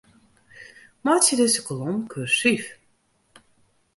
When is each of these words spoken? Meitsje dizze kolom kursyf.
Meitsje 1.05 1.33
dizze 1.39 1.61
kolom 1.67 1.97
kursyf. 2.11 2.65